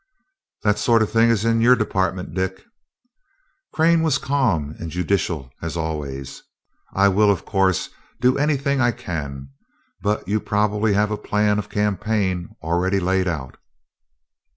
"That 0.63 0.79
sort 0.79 1.03
of 1.03 1.11
thing 1.11 1.29
is 1.29 1.45
in 1.45 1.61
your 1.61 1.75
department, 1.75 2.33
Dick." 2.33 2.63
Crane 3.71 4.01
was 4.01 4.17
calm 4.17 4.73
and 4.79 4.89
judicial 4.89 5.51
as 5.61 5.77
always. 5.77 6.41
"I 6.91 7.07
will, 7.07 7.29
of 7.29 7.45
course, 7.45 7.91
do 8.19 8.35
anything 8.35 8.81
I 8.81 8.93
can. 8.93 9.49
But 10.01 10.27
you 10.27 10.39
probably 10.39 10.93
have 10.93 11.11
a 11.11 11.17
plan 11.17 11.59
of 11.59 11.69
campaign 11.69 12.49
already 12.63 12.99
laid 12.99 13.27
out?" 13.27 13.57